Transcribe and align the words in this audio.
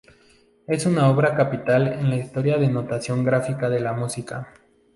Es 0.67 0.87
una 0.87 1.11
obra 1.11 1.35
capital 1.35 1.87
en 1.93 2.09
la 2.09 2.15
historia 2.15 2.57
de 2.57 2.67
notación 2.69 3.23
gráfica 3.23 3.69
de 3.69 3.81
la 3.81 3.93
música. 3.93 4.51